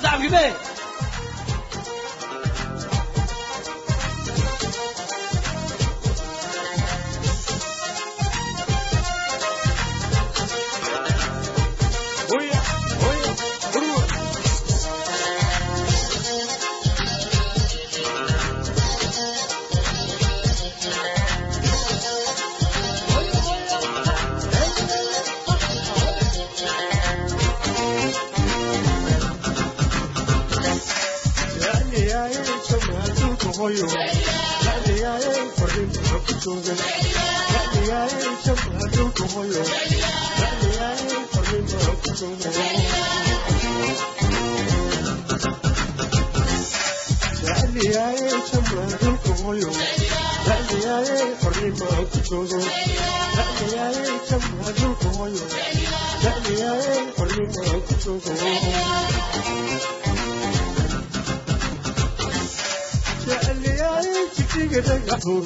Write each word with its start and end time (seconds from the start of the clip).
الشعب 0.00 0.22
كده 0.22 0.52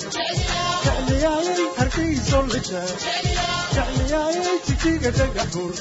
jecliyayay 0.03 1.63
hargeysolija 1.79 2.81
jecliyayay 3.77 4.57
jijiga 4.67 5.11
dhagaxur 5.19 5.73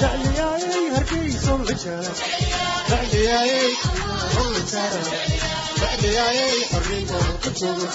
jecliyayay 0.00 0.84
hargeysolija 0.94 1.96
jecliyayay 2.90 3.72
olijara 4.44 5.02
jecliyayay 5.80 6.56
xorriyo 6.72 7.20
ku 7.42 7.50
jogo 7.60 7.86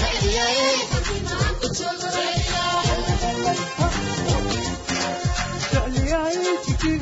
jecliyayay 0.00 0.76
xorriyo 0.90 1.38
ku 1.60 1.68
jogo 1.78 2.08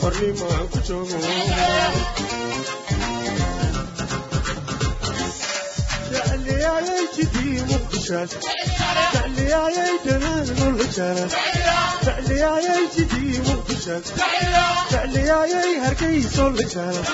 hornimaan 0.00 0.66
ku 0.72 0.78
joogo 0.86 1.18
تعلياي 6.46 7.08
جدي 7.18 7.62
مخشاش 7.62 8.28
تعلياي 9.12 9.98
جنان 10.04 10.48
والهجاش 10.60 11.32
تعلياي 12.04 12.88
جدي 12.96 13.40
مخشاش 13.40 14.04
تعلياي 14.90 15.78
هركيس 15.78 16.38
والهجاش 16.38 17.06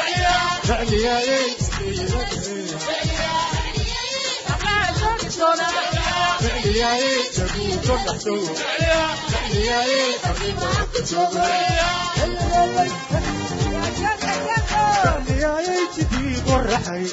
تعلياي 0.69 1.51
جدي 1.61 2.07
تعلياي 6.41 7.05
جدي 7.37 7.69
مخشاش 7.89 8.59
تعلياي 9.33 10.13
waajidii 15.93 16.41
qoraxay 16.49 17.05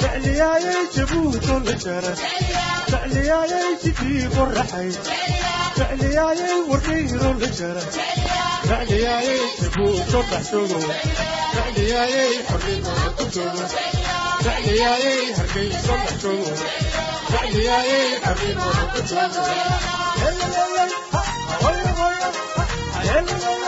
jecliyaayay 0.00 0.84
jabuuto 0.96 1.54
la 1.66 1.74
jara 1.84 2.12
jecliyaayay 2.90 3.68
jidii 3.82 4.22
qoraxay 4.36 4.88
jecliyaayay 5.78 6.56
warkayro 6.70 7.30
la 7.42 7.48
jara 7.58 7.82
jecliyaayay 8.68 9.42
jabuuto 9.60 10.18
dhaxshogo 10.30 10.80
jecliyaayay 11.56 12.32
xornimada 12.48 13.10
ku 13.18 13.24
jogo 13.36 13.64
jecliyaayay 14.44 15.20
hargeyso 15.38 15.94
dhaxshogo 16.04 16.52
jecliyaayay 17.32 18.08
xornimada 18.26 18.84
ku 18.94 19.00
jogo 19.12 19.42
Hello, 20.20 20.46
hello, 20.56 20.84
hello. 23.04 23.59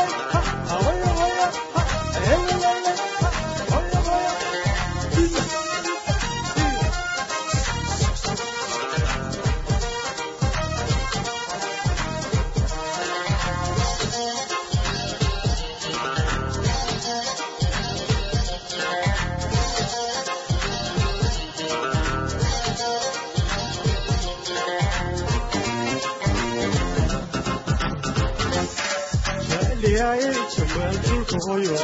hooyo 31.53 31.77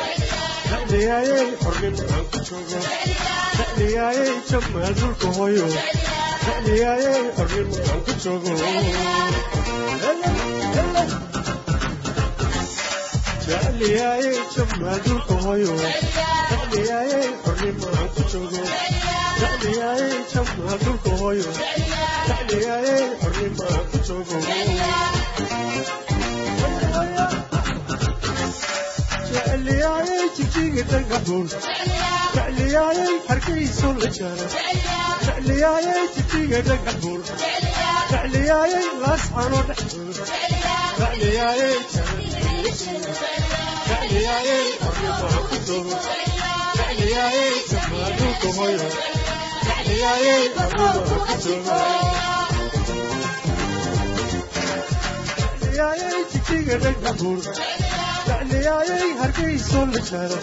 dhacniyaayey 0.71 1.47
xornimo 1.63 2.03
xooga 2.11 2.41
joogo 2.49 2.81
dhacniyaayey 3.59 4.33
jammaal 4.51 4.93
dhulka 5.01 5.29
hooyo 5.39 5.67
dhacniyaayey 6.47 7.23
xornimo 7.39 7.77
xooga 7.89 8.15
joogo 8.25 8.53
dhacniyaayey 13.49 14.39
jammaal 14.55 14.99
dhulka 15.07 15.35
hooyo 15.45 15.75
dhacniyaayey 16.51 17.27
xornimo 17.45 17.87
xooga 17.97 18.25
joogo 18.33 18.63
dhacniyaayey 19.41 20.17
jammaal 20.33 20.79
dhulka 20.85 21.11
hooyo 21.23 21.51
dhacniyaayey 22.29 23.05
xornimo 23.23 23.65
xooga 23.75 23.99
joogo 24.09 24.37
jijiga 30.39 30.83
dhagaxuun 30.91 31.47
jecliyayay 32.35 33.15
hargayso 33.29 33.89
la 34.03 34.09
jara 34.19 34.47
jecliyayay 35.27 36.05
jijiga 36.17 36.59
dhagaxuun 36.69 37.21
jecliyayay 38.11 38.87
laascano 39.05 39.61
dhexdood 39.69 40.17
jecliyayay 40.99 41.77
jecliyayay 43.89 44.67
xornimaan 44.83 45.45
ku 45.51 45.57
joogo 45.69 45.97
jecliyayay 46.79 47.55
jamaaduulka 47.71 48.49
hoyo 48.59 48.89
jecliyayay 49.67 50.45
xornimaan 50.57 50.99
ku 51.29 51.35
joogo 51.45 51.79
jecliyayay 55.61 56.19
jijiga 56.33 56.77
dhagaxuun 56.85 57.41
jecliyayay 58.29 59.11
hargayso 59.21 59.81
la 59.93 60.01
jara 60.11 60.39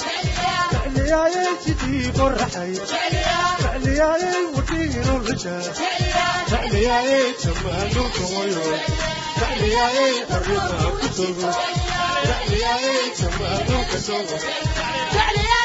jecliyayay 0.72 1.52
jidii 1.66 2.08
qoraxay 2.18 2.72
jecliyayay 2.92 4.44
wadhiino 4.56 5.16
la 5.28 5.36
jara 5.44 5.72
jecliyayay 6.52 7.26
jamaaduulka 7.44 8.24
hoyo 8.34 8.64
jecliyayay 9.40 10.14
xornimaan 10.32 10.96
ku 11.02 11.08
joogo 11.18 11.50
jecliyayay 12.30 13.06
jamaaduulka 13.22 13.98
joogo 14.08 14.38
hoyo 15.16 15.65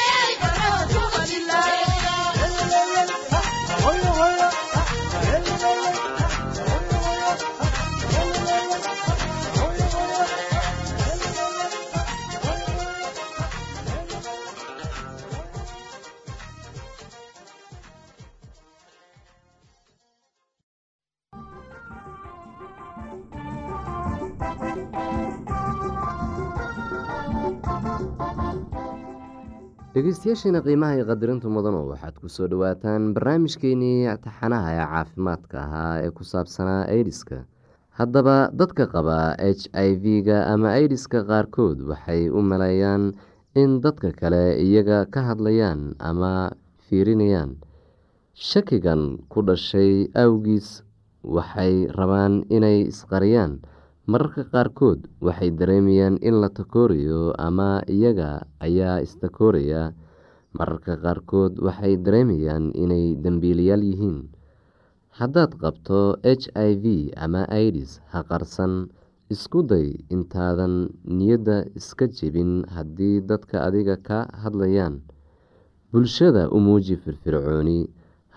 dhegeystayaasheena 30.01 30.61
qiimaha 30.65 30.97
iyo 30.97 31.05
qadirinta 31.05 31.45
mudano 31.53 31.85
waxaad 31.93 32.17
ku 32.25 32.29
soo 32.33 32.49
dhawaataan 32.49 33.13
barnaamijkeenii 33.15 34.09
taxanaha 34.25 34.69
ee 34.73 34.87
caafimaadka 34.93 35.57
ahaa 35.65 35.95
ee 36.05 36.11
ku 36.17 36.25
saabsanaa 36.25 36.89
aidiska 36.95 37.45
haddaba 38.01 38.37
dadka 38.61 38.87
qaba 38.95 39.37
h 39.37 39.69
i 39.77 39.89
v-ga 40.03 40.39
ama 40.53 40.73
aidiska 40.79 41.21
qaarkood 41.31 41.85
waxay 41.91 42.33
u 42.33 42.41
maleeyaan 42.41 43.13
in 43.63 43.81
dadka 43.85 44.09
kale 44.21 44.57
iyaga 44.65 45.05
ka 45.13 45.21
hadlayaan 45.29 45.93
ama 46.01 46.57
fiirinayaan. 46.89 47.61
Shakigan 48.33 49.21
ku 49.29 49.43
dhashay 49.45 50.09
awgiis 50.17 50.81
waxay 51.37 51.93
rabaan 51.93 52.49
inay 52.49 52.89
isqariyaan 52.89 53.61
mararka 54.13 54.43
qaarkood 54.53 55.01
waxay 55.27 55.51
dareemayaan 55.61 56.17
in 56.29 56.35
la 56.43 56.49
takoorayo 56.59 57.21
ama 57.47 57.71
iyaga 57.97 58.31
ayaa 58.67 58.97
istakooraya. 59.07 59.83
Mararka 60.59 60.93
qaarkood 61.05 61.53
waxay 61.67 61.95
dareemayaan 62.05 62.65
inay 62.83 63.15
dembiilayaal 63.25 63.83
yihiin. 63.91 64.19
Haddaad 65.19 65.53
qabto 65.63 66.01
h 66.25 66.45
i 66.55 66.71
v 66.83 66.85
ama 67.25 67.43
idis 67.67 67.91
ha 68.11 68.21
qarsan. 68.31 68.73
Isku 69.35 69.63
day 69.63 69.89
intaadan 70.15 70.75
niyadda 71.07 71.57
iska 71.79 72.07
jebin 72.11 72.67
haddii 72.75 73.23
dadka 73.31 73.57
adiga 73.69 73.95
ka 74.09 74.27
hadlayaan. 74.43 74.95
Bulshada 75.93 76.51
u 76.51 76.59
muuji 76.59 76.97
firfircooni. 77.03 77.87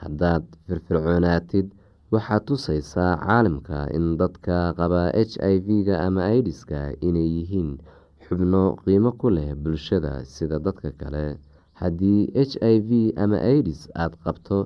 Haddaad 0.02 0.46
firfircoonaatid 0.70 1.68
waxaad 2.14 2.44
tusaysaa 2.48 3.14
caalamka 3.26 3.80
in 3.98 4.06
dadka 4.22 4.58
qaba 4.80 5.02
h 5.30 5.34
i 5.54 5.56
v-ga 5.68 5.96
ama 6.08 6.24
idiska 6.40 6.80
inay 7.08 7.30
yihiin 7.38 7.72
xubno 8.24 8.64
qiimo 8.84 9.12
ku 9.20 9.28
leh 9.36 9.50
bulshada 9.64 10.14
sida 10.34 10.58
dadka 10.66 10.90
kale. 11.02 11.26
Haddii 11.80 12.22
h 12.50 12.54
i 12.74 12.76
v 12.88 12.90
ama 13.24 13.38
idis 13.58 13.82
aada 14.02 14.18
qabto 14.24 14.58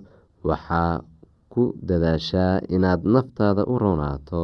waxaa 0.49 0.93
ku 1.53 1.63
dadaashaa 1.87 2.53
inaad 2.75 3.01
naftaada 3.13 3.63
u 3.73 3.75
roonaato 3.83 4.43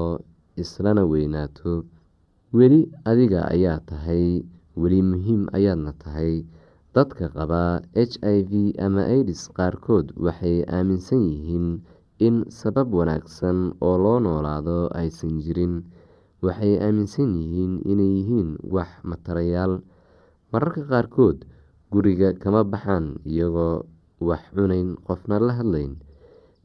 islana 0.63 1.03
weynaato. 1.11 1.73
Weli 2.57 2.81
adiga 3.09 3.41
ayaa 3.55 3.79
tahay 3.89 4.25
weli 4.81 4.99
muhiim 5.11 5.41
ayaadna 5.57 5.91
tahay. 6.03 6.33
Dadka 6.95 7.25
qaba 7.35 7.81
h 8.09 8.13
i 8.35 8.37
v 8.49 8.51
ama 8.85 9.03
idis 9.19 9.41
qaarkood 9.57 10.07
waxay 10.25 10.57
aaminsan 10.75 11.21
yihiin 11.29 11.67
in 12.19 12.45
sabab 12.49 12.93
wanaagsan 12.93 13.73
oo 13.81 13.97
loo 13.97 14.19
noolaado 14.19 14.89
aysan 14.93 15.39
jirin 15.43 15.83
waxay 16.45 16.77
aaminsan 16.79 17.31
yihiin 17.39 17.73
inay 17.91 18.11
yihiin 18.21 18.49
wax 18.75 18.89
matarayaal. 19.03 19.81
Mararka 20.51 20.83
qaarkood 20.91 21.45
guriga 21.91 22.33
kama 22.37 22.61
baxaan 22.63 23.17
iyagoo 23.25 23.85
wax 24.21 24.43
cunayn 24.55 24.95
qofna 25.07 25.39
la 25.39 25.53
hadlayn. 25.59 25.97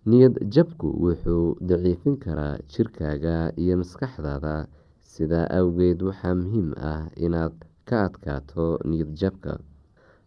Niyad 0.08 0.36
jabku 0.54 0.88
wuxuu 1.04 1.56
daciifin 1.60 2.16
karaa 2.20 2.56
jirkaaga 2.68 3.52
iyo 3.56 3.76
maskaxdaada. 3.80 4.68
Sidaa 5.00 5.48
awgeed 5.58 6.00
waxaa 6.04 6.34
muhiim 6.36 6.72
ah 6.76 7.08
inaad 7.16 7.54
ka 7.88 8.04
adkaato 8.08 8.78
niyad 8.88 9.12
jabka. 9.16 9.58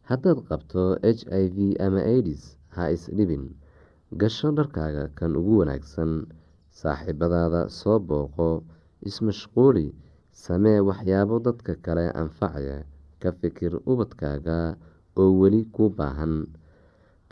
Haddaad 0.09 0.39
qabto 0.49 0.97
h 1.01 1.21
i 1.29 1.45
v 1.55 1.57
ama 1.79 2.01
idis 2.03 2.57
ha 2.75 2.89
isdhibin 2.91 3.53
gasho 4.19 4.51
dharkaaga 4.57 5.03
kan 5.17 5.31
ugu 5.39 5.53
wanaagsan 5.63 6.11
saaxiibadaada 6.79 7.61
soo 7.79 7.99
booqo 7.99 8.63
ismashquuli 9.09 9.87
samee 10.43 10.79
waxyaabo 10.89 11.35
dadka 11.47 11.73
kale 11.85 12.05
anfacaya 12.21 12.77
ka 13.21 13.29
fikir 13.39 13.71
ubadkaaga 13.91 14.57
oo 15.21 15.31
weli 15.39 15.61
kuu 15.75 15.89
baahan. 15.97 16.33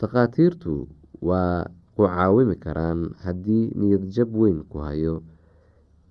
Takhaatiirtu 0.00 0.88
waa 1.28 1.64
ku 1.96 2.02
caawimi 2.08 2.56
karaan 2.64 3.00
haddii 3.24 3.64
niyad 3.80 4.04
jab 4.14 4.30
weyn 4.40 4.58
ku 4.70 4.78
hayo. 4.86 5.14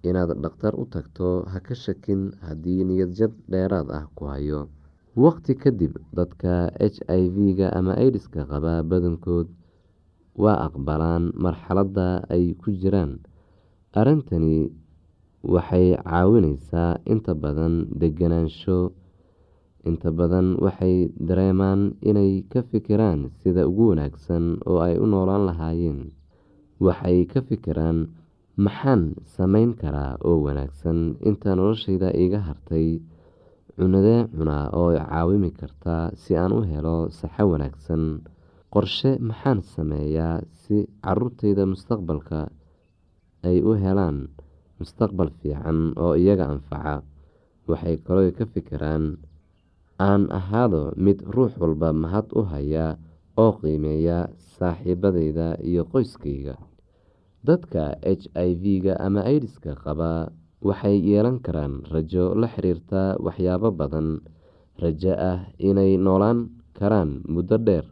Inaad 0.07 0.31
dhakhtar 0.43 0.73
u 0.81 0.85
tagto 0.93 1.29
ha 1.51 1.59
ka 1.59 1.73
shakin 1.75 2.21
haddii 2.45 2.83
niyad 2.89 3.11
jab 3.17 3.31
dheeraad 3.51 3.87
ah 3.89 4.05
ku 4.15 4.23
hayo. 4.29 4.69
Waqti 5.17 5.53
kadib 5.57 5.93
dadka 6.13 6.69
h 6.79 6.97
i 7.09 7.23
v-ga 7.35 7.67
ama 7.79 7.93
idiska 7.97 8.45
qaba 8.51 8.83
badankood 8.89 9.47
waa 10.37 10.57
aqbalaan 10.67 11.31
marxaladda 11.43 12.23
ay 12.29 12.53
ku 12.61 12.69
jiraan. 12.81 13.19
Arrintani 13.99 14.69
waxay 15.43 15.95
caawineysaa 16.03 16.99
inta 17.13 17.33
badan 17.33 17.87
deganaansho 17.99 18.91
inta 19.89 20.11
badan 20.11 20.47
waxay 20.63 21.09
dareemaan 21.27 21.95
inay 22.09 22.43
ka 22.51 22.61
fikiraan 22.69 23.31
sida 23.41 23.63
ugu 23.69 23.89
wanaagsan 23.95 24.59
oo 24.69 24.79
ay 24.85 24.95
u 25.03 25.05
noolaan 25.09 25.45
lahaayeen. 25.49 26.11
Waxay 26.85 27.25
ka 27.31 27.39
fikiraan 27.47 28.07
maxaan 28.59 29.15
sameyn 29.35 29.71
karaa 29.81 30.19
oo 30.27 30.43
wanaagsan 30.45 31.15
inta 31.29 31.55
noloshayda 31.55 32.09
iga 32.23 32.39
hartay? 32.47 32.99
Cunadee 33.79 34.27
cunaa 34.35 34.69
oo 34.75 34.91
caawimi 34.91 35.51
karta 35.55 36.11
si 36.21 36.35
aan 36.35 36.51
u 36.51 36.61
helo 36.67 37.07
saxo 37.09 37.43
wanaagsan 37.51 38.03
qorshe 38.73 39.11
maxaan 39.29 39.59
sameeyaa 39.73 40.37
si 40.61 40.77
caruurtayda 41.03 41.63
mustaqbalka 41.73 42.39
ay 43.49 43.57
u 43.69 43.71
helaan 43.83 44.17
mustaqbal 44.79 45.29
fiican 45.39 45.79
oo 46.03 46.13
iyaga 46.21 46.45
anfaca? 46.53 46.95
Waxay 47.69 47.95
kaloo 48.05 48.29
ka 48.37 48.45
fikiraan 48.53 49.03
aan 50.07 50.23
ahaado 50.39 50.83
mid 51.05 51.19
ruux 51.35 51.53
walba 51.61 51.89
mahad 52.03 52.27
u 52.39 52.41
haya 52.51 52.87
oo 53.43 53.51
qiimeeya 53.61 54.17
saaxiibadayda 54.57 55.47
iyo 55.69 55.83
qoyskayga. 55.91 56.55
Dadka 57.47 57.83
h 58.03 58.23
i 58.47 58.49
v-ga 58.61 58.93
ama 59.05 59.21
idiska 59.35 59.71
qaba 59.83 60.11
waxay 60.67 60.97
yeelan 61.07 61.37
karaan 61.45 61.73
rajo 61.93 62.25
la 62.41 62.47
xiriirta 62.53 63.01
waxyaabo 63.25 63.69
badan. 63.79 64.07
Rajo 64.83 65.13
ah 65.31 65.39
inay 65.59 65.91
noolaan 66.05 66.39
karaan 66.77 67.11
muddo 67.33 67.57
dheer 67.67 67.85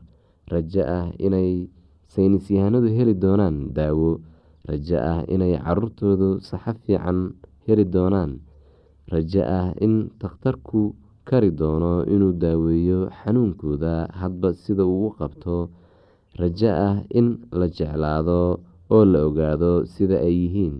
rajo 0.53 0.81
ah 0.97 1.05
inay 1.25 1.67
saynisyahanadu 2.13 2.87
heli 2.97 3.13
doonaan 3.23 3.57
daawo 3.77 4.09
rajo 4.69 4.97
ah 5.11 5.19
inay 5.33 5.53
caruurtoodu 5.65 6.29
saxo 6.49 6.73
fiican 6.85 7.19
heli 7.67 7.85
doonaan 7.95 8.31
rajo 9.13 9.41
ah 9.59 9.67
in 9.85 9.93
takhtarku 10.21 10.95
kari 11.29 11.51
doono 11.59 11.93
inuu 12.13 12.33
daaweeyo 12.43 12.99
xanuunkooda 13.19 13.93
hadba 14.19 14.49
sida 14.63 14.83
uu 14.87 15.09
qabto 15.19 15.69
rajo 16.41 16.69
ah 16.87 16.95
in 17.19 17.27
la 17.59 17.67
jeclaado 17.77 18.39
oo 18.95 19.03
la 19.11 19.19
ogaado 19.27 19.71
sida 19.93 20.17
ay 20.27 20.35
yihiin 20.43 20.75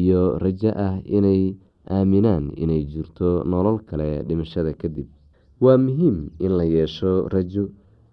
iyo 0.00 0.22
rajo 0.44 0.70
ah 0.86 0.94
inay 1.16 1.42
aaminaan 1.96 2.44
inay 2.62 2.82
jirto 2.92 3.30
nolol 3.50 3.78
kale 3.88 4.10
dhimashada 4.28 4.72
kadib 4.80 5.06
waa 5.64 5.78
muhiim 5.80 6.16
in 6.44 6.52
la 6.58 6.64
yeesho 6.68 7.12
rajo 7.34 7.64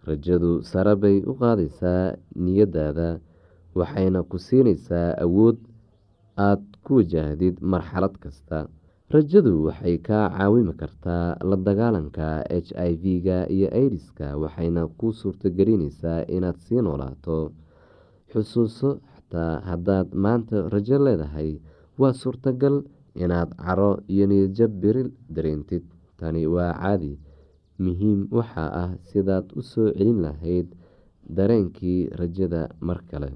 rajadu 0.08 0.52
sare 0.72 0.94
bay 1.04 1.18
u 1.32 1.34
qaadaysaa 1.42 2.16
niyadaada 2.46 3.10
waxayna 3.80 4.20
ku 4.30 4.38
siinaysaa 4.48 5.10
awood 5.26 5.58
aada 6.48 6.64
ku 6.86 6.92
wajahdid 7.00 7.56
marxalad 7.72 8.16
kasta. 8.24 8.60
Rajadu 9.14 9.52
waxay 9.68 9.98
kaa 10.08 10.26
caawimi 10.36 10.74
kartaa 10.82 11.38
la 11.50 11.56
dagaalanka 11.68 12.28
h 12.50 12.70
i 12.90 12.92
v-ga 13.02 13.38
iyo 13.56 13.70
idiska 13.86 14.28
waxayna 14.44 14.82
kuu 14.98 15.14
suurtagelinaysaa 15.22 16.26
inaad 16.36 16.58
sii 16.66 16.82
noolaato. 16.86 17.38
Xusuuso 18.32 18.90
xataa 19.16 19.54
haddaad 19.70 20.08
maanta 20.24 20.58
rajo 20.74 20.98
leedahay 21.06 21.52
waa 22.02 22.14
suurtagal 22.22 22.76
inaad 23.24 23.50
caro 23.64 23.92
iyo 24.14 24.26
niyadjab 24.32 24.72
beri 24.82 25.04
dareentid. 25.36 25.84
Tani 26.20 26.42
waa 26.54 26.74
caadi 26.82 27.14
muhiim 27.80 28.20
waxaa 28.38 28.70
ah 28.84 28.92
sidaad 29.10 29.46
u 29.60 29.62
soo 29.72 29.89
celin 29.98 30.20
lahayd 30.25 30.68
dareenkii 31.38 32.10
rajada 32.20 32.62
mar 32.88 33.00
kale. 33.10 33.30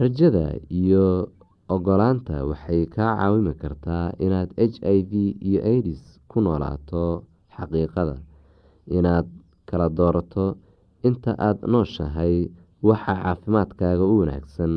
Rajada 0.00 0.44
iyo 0.80 1.28
ogolaanta 1.74 2.36
waxay 2.50 2.82
kaa 2.94 3.16
caawimi 3.18 3.54
kartaa 3.62 4.06
inaad 4.24 4.50
h 4.56 4.76
i 4.96 4.98
v 5.10 5.12
iyo 5.48 5.60
idis 5.78 6.02
ku 6.30 6.40
noolaato 6.44 7.04
xaqiiqada 7.56 8.16
inaad 8.98 9.26
kala 9.68 9.86
doorato 9.98 10.46
inta 11.08 11.32
aada 11.38 11.64
nooshahay 11.72 12.34
waxa 12.88 13.14
caafimaadkaaga 13.22 14.04
u 14.12 14.14
wanaagsan 14.22 14.74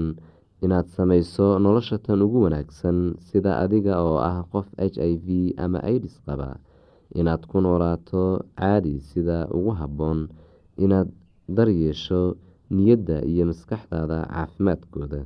inaad 0.64 0.88
sameyso 0.98 1.48
nolosha 1.64 1.98
tan 2.06 2.22
ugu 2.26 2.38
wanaagsan 2.46 2.98
sida 3.28 3.52
adiga 3.64 3.94
oo 4.08 4.18
ah 4.32 4.38
qof 4.52 4.68
h 4.78 4.96
i 5.12 5.14
v 5.26 5.28
ama 5.64 5.80
idis 5.96 6.16
qaba 6.26 6.50
inaad 7.20 7.42
ku 7.50 7.58
noolaato 7.64 8.22
caadi 8.60 8.94
sida 9.10 9.38
ugu 9.58 9.72
habboon 9.80 10.20
inaad 10.84 11.10
daryeesho 11.58 12.22
niyadda 12.76 13.18
iyo 13.32 13.44
maskaxdaada 13.50 14.18
caafimaadkooda 14.34 15.20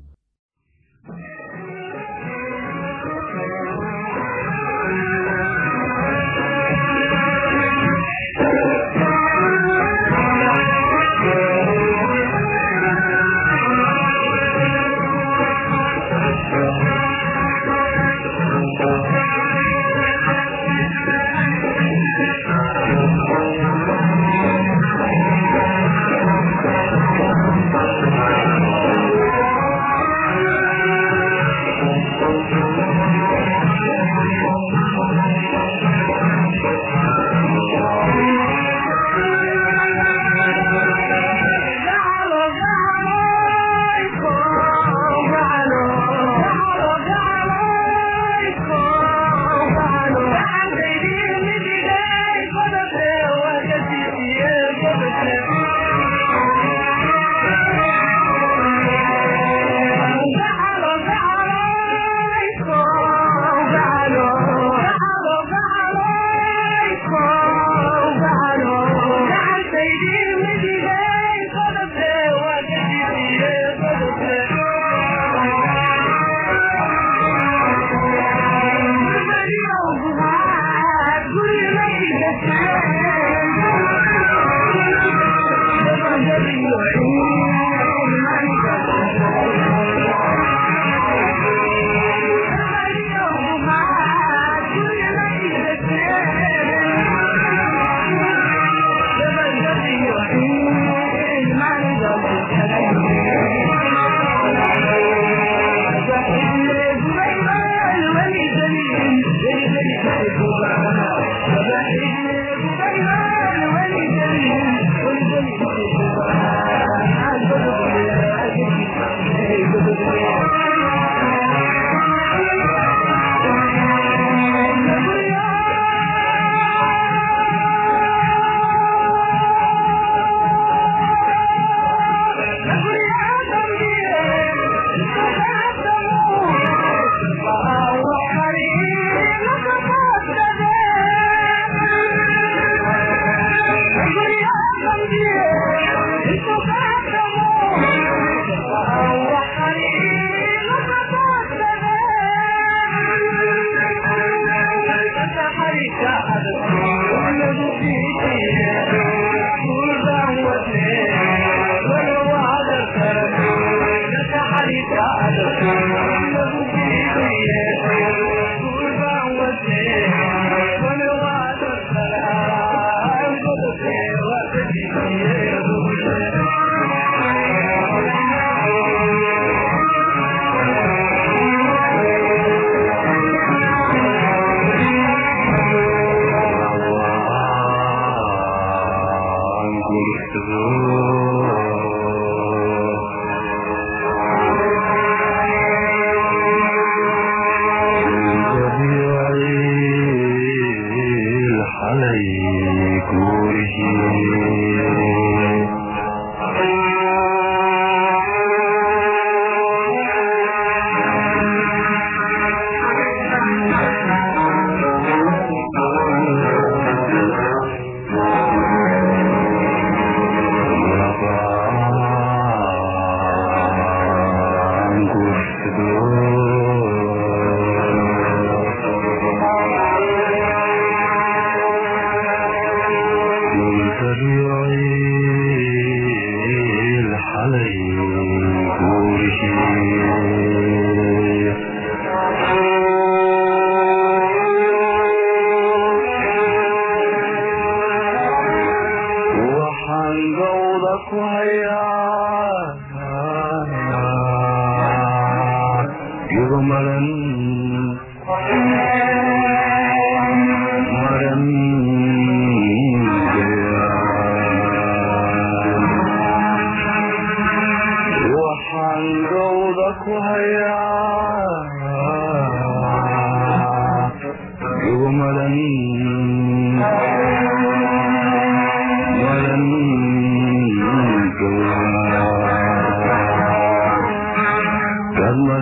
Yeah. 174.76 175.39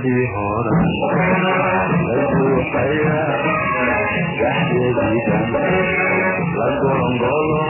Dadmadii 0.08 0.28
hore 0.34 0.72
la 2.08 2.16
buuxaya 2.32 3.20
dhaxdeediidan 4.40 5.46
la 6.58 6.68
golongolo 6.82 7.64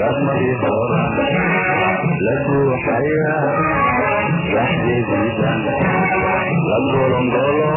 dadmadii 0.00 0.54
hore 0.62 1.02
la 2.26 2.34
buuxaya 2.48 3.36
dhaxdeediidan 4.52 5.60
la 6.68 6.78
golongolo 6.92 7.76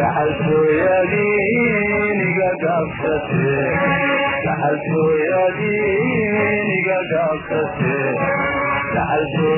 dhaxaltooyadiiniga 0.00 2.50
gaabsate 2.64 3.52
dhaxaltooyadiiniga 4.46 6.98
gaabsate 7.12 7.94
dhaxaltooyadiiniga 8.94 9.57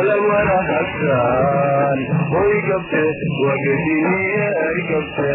hogalab 0.00 0.24
wanahagtaan 0.32 1.98
hoy 2.32 2.52
gabte 2.68 3.02
wagadiniye 3.44 4.46
ay 4.68 4.78
gabte 4.90 5.28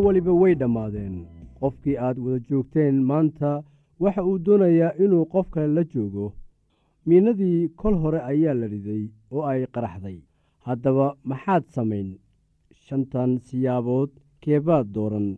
wax 0.00 0.06
waliba 0.06 0.32
way 0.32 0.54
dhammaadeen. 0.54 1.26
Qofkii 1.60 1.96
aad 1.98 2.18
wada 2.18 2.38
joogteen 2.48 2.96
maanta 3.10 3.62
waxa 4.00 4.22
uu 4.24 4.38
doonayaa 4.38 4.92
inuu 5.04 5.24
qof 5.32 5.46
kale 5.50 5.68
la 5.74 5.84
joogo. 5.84 6.32
Miinadii 7.06 7.68
kol 7.76 7.94
hore 8.02 8.20
ayaa 8.30 8.54
la 8.54 8.66
riday 8.66 9.02
oo 9.30 9.42
ay 9.50 9.66
qaraxday. 9.74 10.18
Haddaba 10.66 11.16
maxaad 11.24 11.64
samayn? 11.74 12.08
Shantan 12.82 13.32
siyaabood 13.46 14.10
keebaad 14.40 14.86
dooran. 14.94 15.28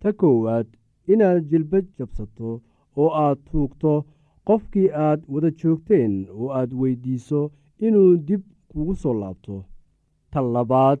Ta 0.00 0.12
koowaad 0.12 0.66
inaad 1.12 1.44
jilbad 1.50 1.86
jabsato 1.98 2.48
oo 2.96 3.10
aad 3.24 3.38
tuugto 3.50 3.92
qofkii 4.46 4.90
aad 5.06 5.20
wada 5.32 5.50
joogteen 5.60 6.14
oo 6.38 6.48
aad 6.58 6.70
weyddiiso 6.80 7.40
inuu 7.86 8.16
dib 8.26 8.42
kugu 8.68 8.94
soo 9.02 9.14
laabto. 9.20 9.56
Ta 10.30 10.40
labaad 10.54 11.00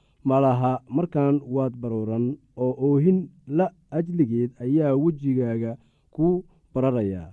malaha 0.29 0.71
markan 0.95 1.35
waad 1.55 1.73
barooran 1.81 2.25
oo 2.63 2.73
oohin 2.87 3.19
la 3.57 3.65
ajligeed 3.97 4.51
ayaa 4.65 4.95
wejigaaga 5.03 5.71
ku 6.15 6.27
bararayaa 6.73 7.29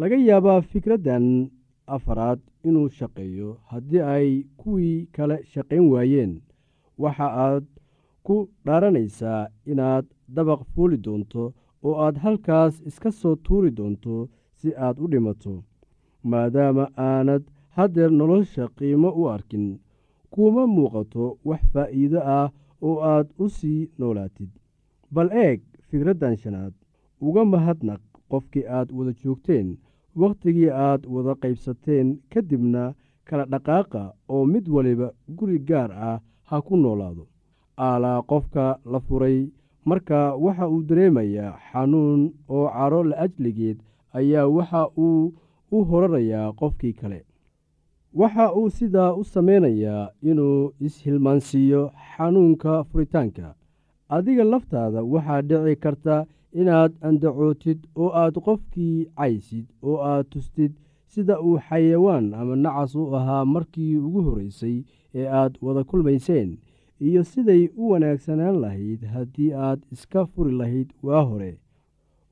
laga 0.00 0.16
yaabaa 0.28 0.60
fikraddan 0.70 1.26
afaraad 1.96 2.40
inuu 2.68 2.88
shaqeeyo 2.98 3.50
haddii 3.70 4.00
ay 4.14 4.28
kuwii 4.60 5.06
kale 5.14 5.36
shaqayn 5.52 5.86
waayeen. 5.92 6.32
Waxa 7.02 7.26
aad 7.46 7.64
ku 8.26 8.36
dhaaranaysaa 8.66 9.42
inaad 9.72 10.06
dabaq 10.34 10.60
fuuli 10.72 10.96
doonto 11.04 11.42
oo 11.86 11.94
aad 12.04 12.16
halkaas 12.24 12.74
iska 12.88 13.10
soo 13.20 13.36
tuuri 13.44 13.70
doonto 13.78 14.14
si 14.58 14.68
aad 14.86 14.96
u 15.04 15.06
dhimato 15.12 15.54
maadaama 16.30 16.84
aanad 17.08 17.42
haddeer 17.76 18.10
nolosha 18.18 18.64
qiimo 18.76 19.10
u 19.20 19.22
arkin 19.34 19.66
kuma 20.32 20.62
muuqato 20.66 21.24
wax 21.48 21.62
faa'iido 21.72 22.20
ah 22.38 22.48
oo 22.86 22.96
aad 23.12 23.26
u 23.38 23.46
sii 23.58 23.90
noolaatid. 23.98 24.50
Bal 25.14 25.28
eeg 25.44 25.60
fikraddan 25.88 26.36
shanaad 26.42 26.72
uga 27.26 27.42
mahadnaq 27.52 28.00
qofkii 28.30 28.66
aad 28.76 28.88
wada 28.96 29.12
joogteen 29.22 29.68
wakhtigii 30.20 30.70
aad 30.86 31.02
wada 31.14 31.32
qaybsateen 31.42 32.08
ka 32.32 32.40
dibna 32.48 32.82
kala 33.28 33.44
dhaqaaqa 33.52 34.02
oo 34.34 34.44
mid 34.52 34.66
waliba 34.74 35.08
guri 35.36 35.58
gaar 35.68 35.90
ah 36.08 36.18
ha 36.48 36.56
ku 36.66 36.74
noolaado. 36.76 37.24
Aalaa 37.86 38.22
qofka 38.30 38.64
la 38.92 38.98
furay 39.06 39.38
marka 39.88 40.18
waxa 40.44 40.68
uu 40.72 40.82
dareemayaa 40.88 41.58
xanuun 41.72 42.22
oo 42.54 42.66
caro 42.76 43.00
la 43.10 43.16
ajligeed 43.24 43.78
ayaa 44.18 44.46
waxa 44.56 44.82
uu 45.06 45.32
u 45.74 45.78
horarayaa 45.88 46.52
qofkii 46.60 46.92
kale 47.00 47.20
waxa 48.20 48.46
uu 48.58 48.70
sidaa 48.70 49.12
u 49.20 49.24
samaynayaa 49.24 50.10
inuu 50.30 50.72
ishilmaansiiyo 50.86 51.82
xanuunka 52.16 52.84
furitaanka. 52.84 53.54
Adiga 54.08 54.44
laftaada 54.44 55.00
waxaa 55.02 55.42
dhici 55.48 55.76
karta 55.84 56.26
inaad 56.60 56.92
andacootid 57.08 57.78
oo 58.02 58.10
aad 58.22 58.34
qofkii 58.46 58.96
caysid 59.18 59.66
oo 59.88 59.98
aad 60.10 60.26
tustid 60.32 60.72
sida 61.12 61.34
uu 61.46 61.58
xayawaan 61.68 62.26
ama 62.34 62.54
nacas 62.56 62.94
u 62.94 63.04
ahaa 63.16 63.44
markii 63.44 63.96
ugu 64.06 64.20
horreysay 64.26 64.76
ee 65.14 65.26
aad 65.40 65.52
wada 65.64 65.84
kulmayseen 65.90 66.50
iyo 67.08 67.22
siday 67.24 67.62
u 67.76 67.90
wanaagsanaan 67.90 68.56
lahayd 68.64 69.00
haddii 69.14 69.52
aad 69.66 69.80
iska 69.92 70.26
furi 70.26 70.52
lahayd 70.60 70.88
waa 71.02 71.22
hore. 71.30 71.52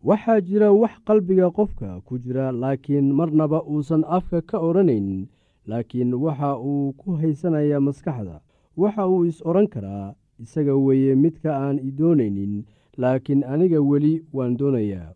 Waxaa 0.09 0.41
jira 0.41 0.73
wax 0.73 0.95
qalbiga 1.07 1.51
qofka 1.51 2.01
ku 2.07 2.19
jira 2.19 2.53
laakiin 2.53 3.13
marnaba 3.19 3.59
uusan 3.73 4.05
afka 4.17 4.39
ka 4.43 4.59
odhanaynin 4.59 5.27
laakiin 5.67 6.15
waxa 6.15 6.59
uu 6.59 6.93
ku 6.93 7.17
haysanayaa 7.21 7.81
maskaxda. 7.81 8.41
Waxa 8.77 9.07
uu 9.09 9.25
is 9.25 9.39
odhan 9.47 9.67
karaa 9.69 10.15
isaga 10.43 10.75
weeye 10.77 11.15
midka 11.15 11.51
aan 11.57 11.79
i 11.79 11.91
doonaynin 11.99 12.65
laakiin 12.97 13.45
aniga 13.45 13.81
weli 13.83 14.15
waan 14.33 14.57
doonayaa. 14.57 15.15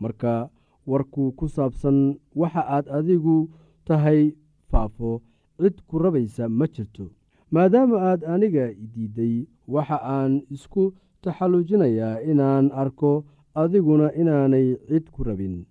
Marka 0.00 0.48
warku 0.86 1.32
ku 1.38 1.48
saabsan 1.48 2.18
waxa 2.34 2.62
aad 2.74 2.86
adigu 2.88 3.48
tahay 3.84 4.32
faafo 4.70 5.22
cid 5.60 5.76
ku 5.88 5.98
rabaysa 5.98 6.48
ma 6.48 6.66
jirto. 6.66 7.10
Maadaama 7.50 7.96
aad 8.10 8.24
aniga 8.24 8.64
diidday 8.94 9.46
waxa 9.68 9.98
aan 10.16 10.42
isku 10.50 10.92
taxallujinayaa 11.22 12.20
inaan 12.30 12.70
arko 12.72 13.24
adiguna 13.54 14.12
inaanay 14.20 14.76
cid 14.88 15.10
ku 15.10 15.24
rabin. 15.24 15.66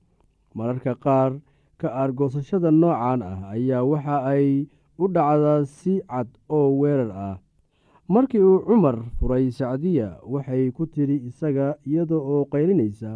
Mararka 0.55 0.93
qaar 0.95 1.31
ka 1.79 1.87
aargoosashada 2.01 2.71
noocan 2.81 3.21
ah 3.31 3.39
ayaa 3.55 3.83
waxa 3.91 4.17
ay 4.33 4.47
u 5.03 5.05
dhacdaa 5.15 5.65
si 5.65 5.93
cad 6.11 6.27
oo 6.57 6.69
weerar 6.79 7.11
ah. 7.27 7.35
Markii 8.13 8.41
uu 8.49 8.59
cumar 8.67 8.97
furay 9.19 9.45
sacdiya 9.57 10.07
waxay 10.33 10.63
ku 10.75 10.83
tidhi 10.93 11.17
isaga 11.29 11.67
iyada 11.89 12.15
oo 12.31 12.41
qaylinaysa 12.51 13.11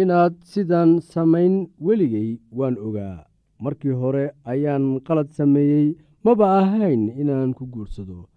inaad 0.00 0.34
sidan 0.50 0.90
samayn 1.12 1.54
weligay 1.86 2.30
waan 2.58 2.76
ogaa. 2.86 3.24
Markii 3.64 3.92
hore 4.00 4.24
ayaan 4.52 4.84
qalad 5.06 5.28
sameeyey 5.38 5.96
maba 6.24 6.46
ahayn 6.60 7.02
inaan 7.20 7.50
ku 7.58 7.64
guursado. 7.72 8.28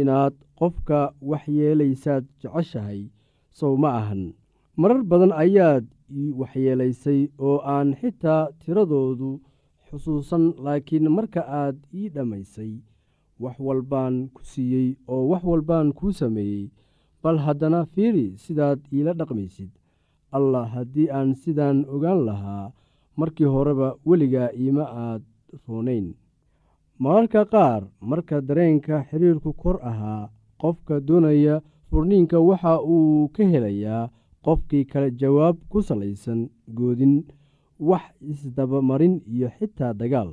Inaad 0.00 0.34
qofka 0.58 1.00
waxyeelaysaad 1.30 2.24
jeceshahay 2.40 3.00
sow 3.58 3.74
ma 3.82 3.88
ahan. 4.00 4.22
Marar 4.80 5.02
badan 5.10 5.32
ayaad 5.42 5.84
waxyeelaysay 6.38 7.20
oo 7.46 7.58
aan 7.74 7.88
xitaa 8.00 8.42
tiradoodu 8.60 9.30
xusuusan 9.88 10.44
laakiin 10.64 11.06
marka 11.16 11.40
aad 11.60 11.76
ii 12.00 12.08
dhammaysay 12.14 12.72
wax 13.42 13.56
walbaan 13.66 14.14
ku 14.34 14.40
siiyey 14.50 14.88
oo 15.12 15.22
wax 15.30 15.42
walbaan 15.50 15.88
kuu 15.98 16.12
sameeyey 16.20 16.70
bal 17.22 17.38
haddana 17.46 17.80
fiiri 17.92 18.26
sidaad 18.42 18.80
iila 18.92 19.12
dhaqmaysid. 19.18 19.70
Allah 20.36 20.66
haddii 20.74 21.08
aan 21.16 21.30
sidaan 21.42 21.78
ogaan 21.94 22.20
lahaa 22.28 22.72
markii 23.18 23.46
horeba 23.54 23.88
weligaa 24.06 24.48
iima 24.62 24.84
aad 25.04 25.22
roonayn. 25.68 26.06
Mararka 27.02 27.42
qaar 27.52 27.82
marka 28.10 28.36
dareenka 28.48 28.96
xiriirku 29.10 29.50
kor 29.62 29.78
ahaa 29.90 30.30
qofka 30.60 30.94
doonaya 31.06 31.56
furniinka 31.90 32.38
waxa 32.48 32.74
uu 32.94 33.28
ka 33.34 33.42
helayaa 33.52 34.10
qofkii 34.44 34.84
kale 34.90 35.08
jawaab 35.20 35.56
ku 35.70 35.78
salaysan 35.88 36.40
goodin 36.78 37.14
wax 37.88 38.04
isdabamarin 38.32 39.14
iyo 39.34 39.48
xitaa 39.58 39.92
dagaal. 40.00 40.30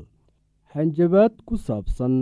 Hanjabaad 0.73 1.33
ku 1.47 1.55
saabsan 1.65 2.13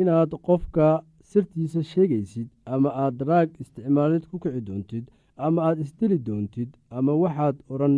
inaad 0.00 0.30
qofka 0.46 0.86
sirtiisa 1.30 1.82
sheegaysid 1.92 2.48
ama 2.72 2.88
aad 3.02 3.14
daraag 3.20 3.50
isticmaalid 3.62 4.24
ku 4.30 4.36
kici 4.42 4.60
doontid 4.68 5.04
ama 5.44 5.60
aad 5.68 5.78
isdili 5.84 6.18
doontid 6.26 6.70
ama 6.96 7.12
waxaad 7.22 7.56
odhan 7.72 7.96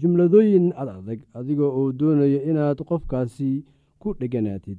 jumladooyin 0.00 0.66
ad 0.80 0.88
adag 0.98 1.20
adiga 1.38 1.64
oo 1.78 1.88
doonaya 2.00 2.40
inaad 2.50 2.78
qofkaasi 2.88 3.50
ku 4.00 4.08
dheganaatid. 4.18 4.78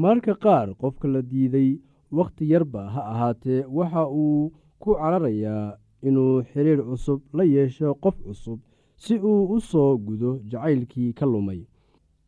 Mararka 0.00 0.34
qaar 0.44 0.68
qofka 0.80 1.06
la 1.14 1.20
diiday 1.30 1.70
wakhti 2.18 2.44
yarba 2.52 2.82
ha 2.94 3.00
ahaatee 3.12 3.60
waxa 3.76 4.02
uu 4.22 4.52
ku 4.82 4.90
cararayaa 5.00 5.64
inuu 6.02 6.42
xiriir 6.50 6.80
cusub 6.88 7.20
la 7.36 7.44
yeesho 7.44 7.94
qof 7.94 8.16
cusub 8.26 8.58
si 8.96 9.14
uu 9.18 9.44
u 9.54 9.60
soo 9.60 9.96
gudo 9.98 10.30
jacaylkii 10.50 11.12
ka 11.12 11.26
lumay. 11.26 11.60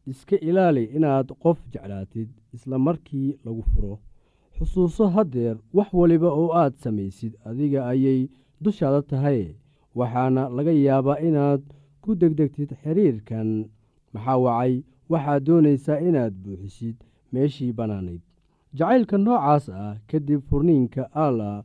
Iska 0.07 0.37
ilaali 0.49 0.85
inaad 0.97 1.29
qof 1.43 1.59
jeclaatid 1.73 2.29
isla 2.55 2.79
markii 2.79 3.39
lagu 3.45 3.63
furo. 3.63 3.99
Xusuuso 4.59 5.07
haddeer 5.15 5.57
wax 5.75 5.89
waliba 5.93 6.29
oo 6.33 6.51
aad 6.61 6.75
samaysid 6.83 7.33
adiga 7.45 7.87
ayay 7.89 8.29
dushaada 8.61 9.03
tahay. 9.03 9.55
Waxaana 9.95 10.49
laga 10.57 10.73
yaabaa 10.73 11.19
inaad 11.29 11.63
ku 12.03 12.15
degdegtid 12.21 12.71
xiriirkan. 12.83 13.49
Maxaa 14.13 14.37
wacay? 14.45 14.83
Waxaad 15.11 15.43
doonaysaa 15.47 15.99
inaad 16.09 16.35
buuxisid 16.43 16.97
meeshii 17.33 17.73
bannaanayd. 17.73 18.21
Jacaylka 18.79 19.17
noocaas 19.19 19.69
ah 19.69 19.97
kadib 20.11 20.41
furniinka 20.49 21.03
allah 21.25 21.65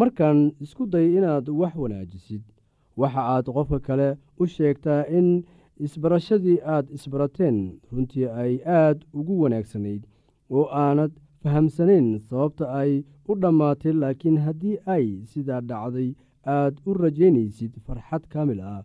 markaan 0.00 0.38
isku 0.64 0.86
day 0.92 1.06
inaad 1.18 1.46
wax 1.60 1.74
wanaajisid 1.82 2.42
waxa 3.00 3.22
aad 3.34 3.46
qofka 3.56 3.78
kale 3.86 4.08
u 4.40 4.46
sheegtaa 4.46 5.02
in 5.18 5.28
isbarashadii 5.86 6.58
aad 6.74 6.86
isbarateen 6.96 7.58
runtii 7.92 8.26
ay 8.42 8.52
aad 8.80 8.98
ugu 9.18 9.34
wanaagsanayd 9.42 10.02
oo 10.56 10.66
aanad 10.84 11.12
fahamsanayn 11.42 12.08
sababta 12.28 12.64
ay 12.80 12.92
u 13.30 13.32
dhammaatay 13.42 13.92
laakiin 14.02 14.38
haddii 14.46 14.76
ay 14.94 15.06
sidaa 15.30 15.60
dhacday 15.70 16.10
aad 16.56 16.74
u 16.88 16.94
rajaynaysid 17.02 17.72
farxad 17.86 18.22
kaamil 18.32 18.60
ah. 18.74 18.82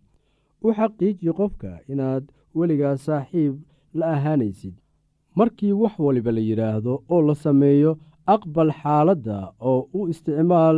U 0.65 0.67
xaqiiji 0.77 1.31
qofka 1.39 1.71
inaad 1.91 2.23
weligaa 2.57 2.95
saaxiib 3.05 3.53
la 3.99 4.05
ahaanaysid. 4.15 4.75
Markii 5.39 5.71
wax 5.81 5.95
waliba 6.05 6.31
la 6.37 6.41
yidhaahdo 6.49 6.93
oo 7.13 7.21
la 7.27 7.35
sameeyo 7.45 7.91
aqbal 8.35 8.71
xaaladda 8.81 9.37
oo 9.69 9.79
u 9.97 10.07
isticmaal 10.11 10.77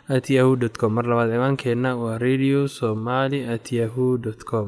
at 0.15 0.25
yahu 0.35 0.55
dt 0.61 0.75
com. 0.81 0.93
Mar 0.97 1.05
labaad 1.11 1.29
ciwaankeenna 1.33 1.89
waa 2.03 2.17
radio 2.25 2.67
somaly 2.77 3.39
at 3.55 3.71
yahu 3.79 4.17
dt 4.23 4.41
com 4.49 4.67